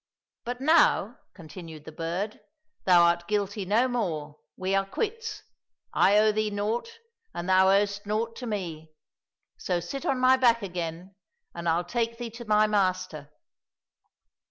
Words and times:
"But 0.45 0.59
now," 0.61 1.19
continued 1.35 1.85
the 1.85 1.91
bird," 1.91 2.39
thou 2.85 3.03
art 3.03 3.27
guilty 3.27 3.65
no 3.65 3.87
more. 3.87 4.39
We 4.57 4.73
are 4.73 4.83
quits. 4.83 5.43
I 5.93 6.17
owe 6.17 6.31
thee 6.31 6.49
naught, 6.49 6.97
and 7.35 7.47
thou 7.47 7.67
owest 7.69 8.07
naught 8.07 8.35
to 8.37 8.47
me; 8.47 8.89
so 9.57 9.79
sit 9.79 10.03
on 10.03 10.17
my 10.19 10.37
back 10.37 10.63
again, 10.63 11.13
and 11.53 11.69
I'll 11.69 11.85
take 11.85 12.17
thee 12.17 12.31
to 12.31 12.45
my 12.45 12.65
master." 12.65 13.29